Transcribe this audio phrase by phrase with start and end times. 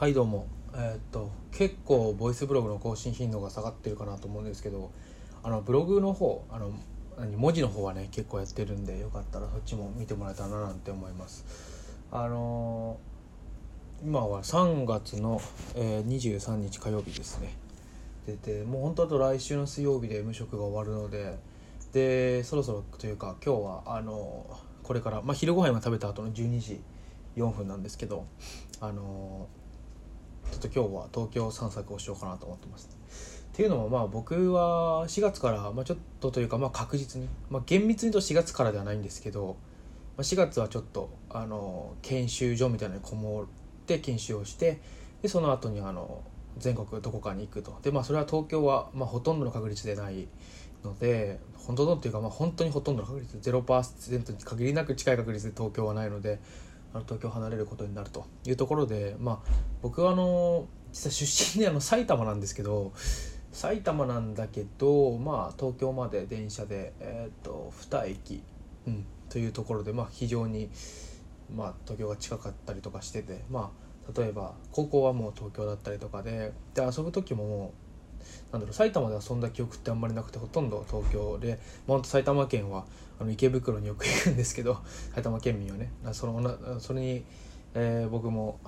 [0.00, 0.46] はいどうも。
[0.72, 4.90] えーっと結構ボイスブログの更新頻度が下がってるかなと思うんですけど
[5.42, 6.72] あのブログの方あの
[7.36, 11.44] 文字の方はね結構やってるんでよかったらそっちも見てもらえたらななんて思います。
[12.10, 15.38] あのー今は3月の、
[15.76, 17.52] えー23日火曜日ですね。
[18.26, 21.36] ででもう本当だと来週の水曜日で無職が終わるので
[21.92, 24.46] でそろそろというか今日はあの
[24.82, 26.80] これから、まあ、昼ご飯今食べた後の12時
[27.36, 28.24] 4分なんですけど
[28.80, 29.46] あの
[30.50, 33.00] ちょっと今日は東京散策をしようかなと思ってます。
[33.52, 39.56] っていうのもまあ僕は4月から、まあ、ちょっとというかまあ確実に、まあ、厳密に言うと4月からではないんですけど、
[40.16, 43.46] まあ、4月はちょっとあの研修所みたいなのにこもっ
[43.86, 44.80] て研修をして
[45.22, 46.22] でその後にあの
[46.58, 50.28] 全国どこかに行くとでまあそれは東京はまあほとんどの確率でない
[50.84, 56.40] ので本当のっていうかまあ本当にほとんどの確率0%に限りなく近い確率で東京はないので
[56.92, 59.50] あの東京離れることになるというところでまあ
[59.82, 62.92] 僕はあの実は出身であの埼玉なんですけど
[63.52, 68.42] 埼玉なんだけどまあ東京まで電車でえっ、と2駅、
[68.86, 70.70] うん、というところでまあ非常に
[71.54, 77.79] まあ東京が近かったりとかしててまあ例えば高校はもう東京だったりとかでで遊ぶ時ももう
[78.52, 82.84] なんだろう埼玉で遊んだ記憶ってあんまりなくてほとんど東京で、まあ、埼玉県は
[83.20, 84.78] あの池袋によく行くんですけど
[85.14, 87.24] 埼玉県民はねそのそれに、
[87.74, 88.58] えー僕も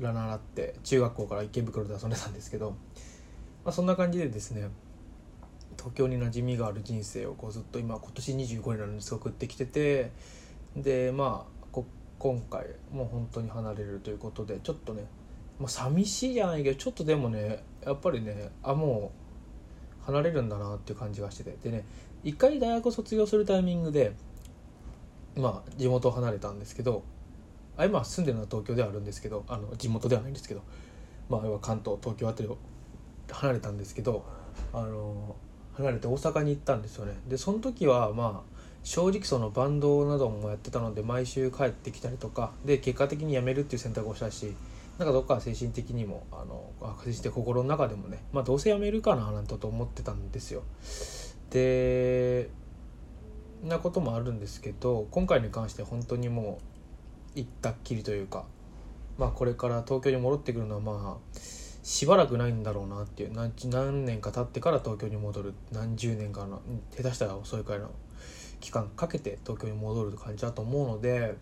[0.00, 2.70] ら習って中学校から池袋で遊んでたんですけど、
[3.64, 4.68] まあ、そんな感じでですね
[5.76, 10.12] 東京に馴染みがある人生をこうずっと今今年25になるんですが送ってきてて
[10.76, 11.84] でまあこ
[12.18, 15.04] 今回もう本当に離れるということでちょっとね、
[15.58, 19.12] まあ、寂しいじゃないけどちょっとでもねやっぱりねあも
[20.02, 21.56] う離れるんだなっていう感じがしてて。
[21.62, 21.84] でね
[22.22, 24.12] 一回大学を卒業するタイミングで
[25.36, 27.02] まあ地元を離れたんですけど
[27.76, 30.62] あ今住んでるのは東京ではあるんですけどあの地元ではないんですけど
[31.28, 32.56] まあ要は関東東京あたりを
[33.30, 34.24] 離れたんですけど
[34.72, 35.36] あの
[35.74, 37.14] 離れて大阪に行ったんですよね。
[37.28, 44.54] でその時はまあ正直そのバンドなどもやってたので毎週帰ってきたりとかで結果的に辞めるっていう選択をしたし
[44.98, 46.70] なんかどっか精神的にもあの
[47.04, 50.62] 精神的心の中でもねまあどうせ辞めるかななんてと思ってたんですよ。
[51.50, 52.48] で
[53.62, 56.58] なこともあるんですけど今回に関して本当にも
[57.34, 58.44] う行ったっきりというか
[59.18, 61.38] まあこれから東京に戻ってくるのはまあ
[61.82, 66.62] しばらくないんだろうなっていう何何年か経ってから東京に戻る何十年かの
[66.96, 67.90] 下手したら遅いくらいの
[68.60, 71.36] 期間かけて東京に戻る感じだと思うので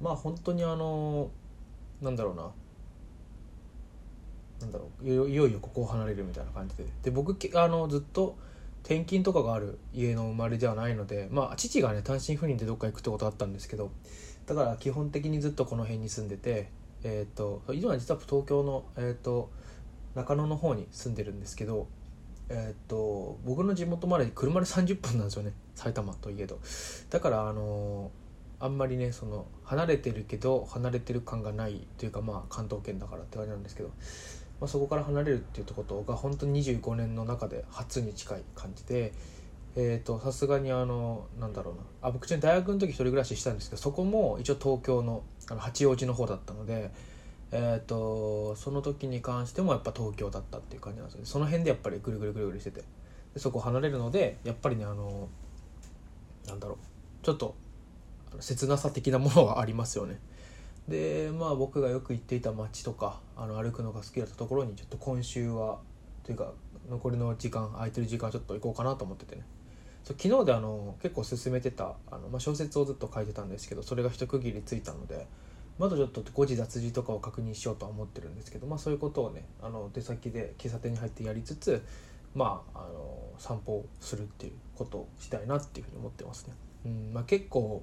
[0.00, 1.30] まあ本当にあの
[2.02, 2.50] なんだろうな
[4.60, 6.84] なんだろういよいよここを離れるみたいな感じで。
[7.02, 8.36] で僕あのずっと
[8.82, 13.90] 転勤とかがある家の生まれではないのでまあ父がね単身赴任でどっか行くってことあったんですけど
[14.46, 16.68] だから基本的にずっとこの辺に住んでて
[17.02, 19.50] えっ、と今は実は東京の、えー、と
[20.14, 21.86] 中野の方に住んでるんですけど
[22.50, 26.58] えっ、と僕の地元まで車で30分なんですよね埼玉といえど。
[27.10, 28.10] だからあの
[28.60, 33.90] あんまりねその離れてるけど離れてる感がないというかまあ関東圏だからって感じなんですけど、
[34.60, 39.12] まあ、そこから離れるっていうことが本当に25年の中で初に近い感じで
[39.76, 41.80] えーとさすがにあのなんだろうな。
[42.02, 46.92] あ僕ちなみに大学の時一人暮らししたんですけどそこも一応東京のあの八王子の方だったので、
[47.50, 51.26] えー、とその時に関してもやっぱ東京だったっていう感じなんですよね。
[51.26, 52.82] その辺でやっぱりぐるぐるぐるぐるしてて。
[53.34, 55.28] でそこ離れるのでやっぱりねあの
[56.46, 57.24] なんだろう。
[57.24, 57.56] ちょっと
[58.38, 60.20] 切なさ的なものはありますよね。
[60.88, 65.78] でまあ僕がよく行っていた街とかあの歩くのが好きだったところにちょっと今週は
[66.24, 66.52] というか
[66.88, 69.42] 残りの時間空いてる時間ちょっと行こうかなと思っててね
[70.02, 75.26] そう昨日であの結構進めてたあの、まあ、小説をずっと書いてたんですけどそれが一区切りついたので
[75.78, 81.82] まだちょっと誤字脱字とかを確認しようとは思ってるんですけど、まあ、そういうことをねあの出先で喫茶店に入ってやりつつ
[82.34, 86.54] まああの散歩をするっていうことをしたいなっていうふうに思ってますね。
[86.84, 87.82] うんまあ、結構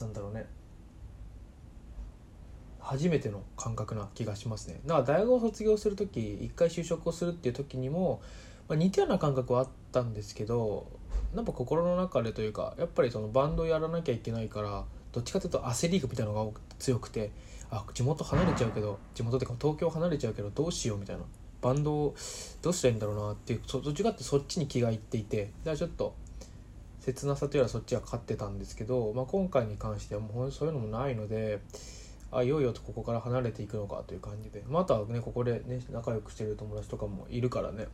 [0.00, 0.46] なんだろうね
[2.82, 4.80] 初めての感覚な気がしますね。
[4.84, 8.20] だから大学を卒業する時一回就職をするっていう時にも、
[8.68, 10.86] まあ、似たような感覚はあったんですけど
[11.34, 17.30] なんか心の中でというかやっぱりそのバンドやらなきゃいけないからどっちかというと焦りみたいなのが強くて
[17.70, 21.22] あ地元離れちゃうけど地元っていうか東京離れちゃうけどどうしようみたいな。
[21.62, 22.14] バンドを
[22.60, 26.12] どうしたらいいんだろうなっていうそどっちかってそっちに気がいっていてだからちょっと
[27.00, 31.60] 切なさというよりはそっちが勝ってたんですけど、まあ、今回に関してはもうそういうのもないので
[32.32, 37.86] あいよいよとここから離れていくのかという感じで、まあ、あとはねここでね仲良くしてる友達とかもいるからね。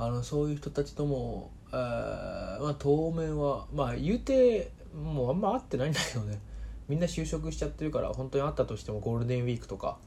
[0.00, 6.40] あのそういう人たちとも、えーまあ、当面はまあ言うてもうあんま会ってないんだけどね。
[6.88, 9.98] みんな就職しちゃってるから本当に会ったとしてもゴールデンウィークとか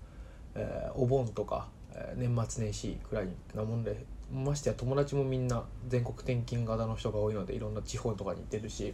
[0.55, 8.93] えー、お盆とか、えー、年末年始くらいなもんでましてや友達もみんな全国転勤型の人が多いのでいろんな地方とかに行ってるし、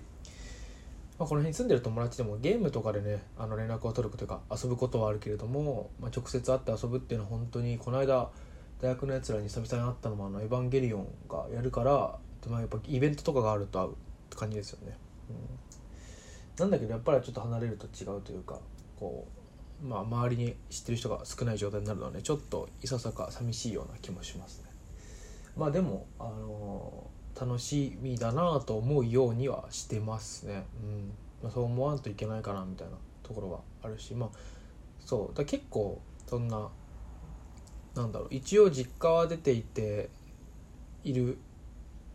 [1.19, 8.29] まあ、この辺に住んでる友達でもゲームとかでねあの連絡を取るというか遊ぶことはあるけれども、まあ、直接会って遊ぶっていうのは本当にこの間
[8.81, 12.19] 大学のやつらに久々に会ったのもあのエヴァンゲリオンがやるから
[12.49, 13.93] まあ、やっぱイベントとかがあると会うっ
[14.29, 14.95] て感じですよね、
[15.29, 15.35] うん、
[16.59, 18.59] なんだけどやっぱりちょっと離れると違うというか
[18.99, 19.27] こ
[19.83, 24.69] うまあ周りに知ってる人が少ない状態になるのでちょっといささか寂しいような気もしますね。
[25.55, 30.65] まあでもあのー、楽しみだなと思うようにはしてますね。
[30.83, 31.11] うん。
[31.43, 34.13] まあ、そう思わんといけないかなみたいなところはあるし。
[34.15, 34.29] まあ
[34.99, 35.37] そう。
[35.37, 36.69] だ結構そんな
[37.95, 38.27] なんだろう。
[38.31, 40.09] 一応実家は出ていて
[41.03, 41.37] いる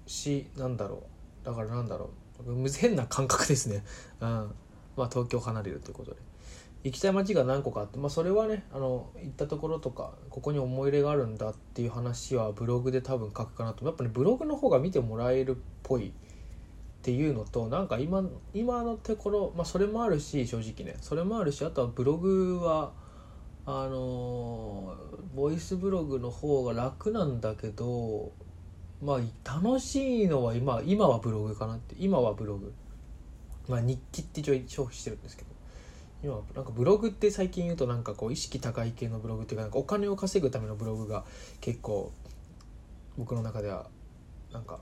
[0.07, 1.05] しなんだろ
[1.43, 1.47] う。
[1.47, 2.69] だからなんだろう。
[2.69, 3.85] 変な感覚ですね、
[4.21, 4.29] うん。
[4.97, 6.17] まあ、東京離れるということで。
[6.85, 13.85] 行きたい街が何個かあって、まあ、それはねあの行ったところとかここに思い入れがあるんだっていう話はブログで多分書くかなと。
[13.85, 16.13] やっぱねブログの方が見てもらえるっぽいっ
[17.03, 20.97] ていうのとなんか今今のところ、まあ、それもあるし正直ね。
[21.01, 22.93] それもあるしあとはブログは
[23.65, 24.97] あの
[25.37, 28.33] ボイスブログの方が楽なんだけど
[29.01, 31.95] まあ楽しいのは今今はブログかなって。
[31.99, 32.73] 今はブログ。
[33.69, 35.52] まあ日記って一応消費してるんですけど。
[36.23, 41.25] 今なんかブログって最近言うとなんかこう意識高い系のブログっていうかなんかお金を稼ぐためのブログが
[41.61, 42.13] 結構
[43.19, 43.87] 僕の中では
[44.53, 44.79] なんか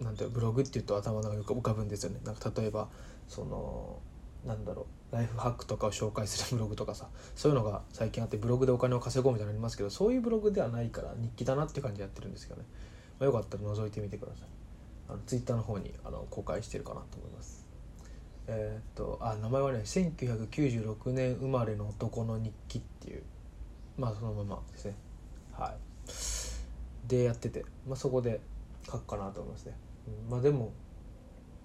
[0.00, 2.20] なんていうブログっていうと頭の中に浮かぶんですよね。
[2.24, 2.88] なんか例えば
[3.28, 3.98] その
[4.44, 12.66] なんだろうライフハックとかを紹介するブログとかさそういうのが最近あってブログでお金を稼ごうみたいなのありますけどそういうブログではないから日記だなって感じでやってるんですけどね、
[13.20, 14.48] まあ、よかったら覗いてみてください。
[15.08, 17.63] あのツイッターの方にあの公開してるかなと思います。
[18.46, 23.22] えー、っとあ名前はね1996年生まれの男の日記っていう
[23.96, 24.94] まあそのままですね。
[25.52, 27.08] はい。
[27.08, 28.40] でやってて、まあ、そこで
[28.86, 29.76] 書くかなと思いますね、
[30.26, 30.72] うん、まあでも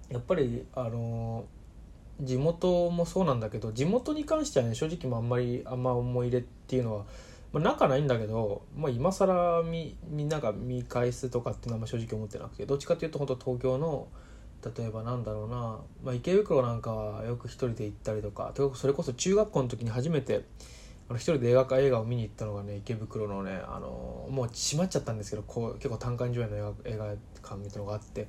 [0.09, 1.59] やっぱりあのー
[2.21, 7.05] 地元もそうなんだけど地元に関してはね正直もあんまりあんま思い入れっていうのは、
[7.53, 14.07] まあ、仲ないんだけど、まあ、今更みみんなが見返すとかっていうのは正直思ってなくてどっちかっていうと本当東京の
[14.63, 18.53] 例えばなんだろうな、まあ、池袋なんかはよく一人で行ったりとか。
[18.75, 20.43] それこそ中学校の時に初めて
[21.09, 27.05] あの一人で映画映画を見に行ったのがね池袋のねあのもう閉まっちゃったんですけどこう結構単館上映の映画映画
[27.41, 28.27] 館みたいなのがあって。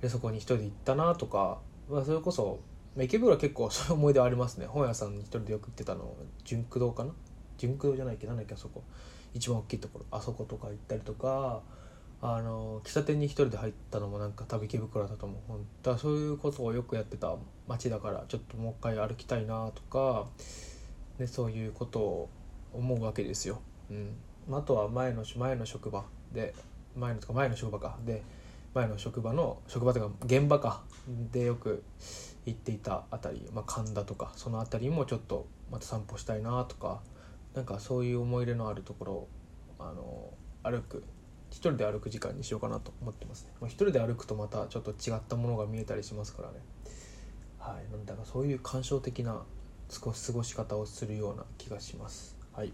[0.00, 1.58] でそこに一人で行ったなとか、
[1.90, 2.60] まあ、それこそ
[2.98, 4.64] 池袋は結構そういう思い出はありますね。
[4.66, 6.14] 本屋さんに一人でよく行ってたの。
[6.42, 7.12] 純駆堂かな？
[7.58, 8.26] 純駆堂じゃないっけ？
[8.26, 8.82] なんだっけあそこ。
[9.34, 10.06] 一番大きいところ。
[10.10, 11.60] あそことか行ったりとか。
[12.22, 15.38] あの喫茶店に一人で入ったのもなんか多分池袋だと思う。
[15.48, 17.34] 本当はそういうことをよくやってた
[17.66, 20.26] 街だからちょっともう一回歩きたいなとか、
[21.18, 22.28] ね、そういうことを
[22.74, 23.60] 思うわけですよ。
[23.90, 24.14] うん、
[24.52, 26.54] あとは前の前の職場で
[26.94, 27.98] 前のとか前の職場か。
[28.04, 28.22] で
[28.74, 30.82] 前の職場の職場というか現場か。
[31.32, 31.82] でよく
[32.44, 37.00] 行っていた辺り、まあ、神田とかその辺りもちょっとまた散歩したいなとか。
[37.54, 39.28] なんかそういう思い入れのあるところを
[39.78, 40.32] あの
[40.62, 41.02] 歩く
[41.50, 46.54] 一人で歩く時間にしようかなと思ってますね、まあ、一人で歩くとまたちょっと違ったものが見えたりしますからね。
[47.58, 47.92] はい。
[47.92, 49.42] なんだかそういう感傷的な
[49.92, 52.36] 過ごし方をするような気がします。
[52.52, 52.72] はい。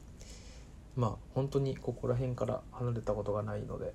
[0.94, 3.92] まあ本当にここら辺から離れたことがないので。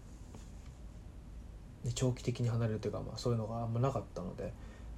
[1.96, 4.54] 長期的に離れるというか、まあ、そういうのがあんまなかったので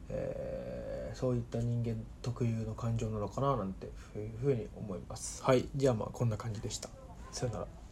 [0.10, 5.44] えー、そういった人間特有の感情なのかななんていうふうに思います。
[5.44, 5.66] はい。
[5.76, 6.90] じゃあまあこんな感じでした。
[7.32, 7.83] さよなら。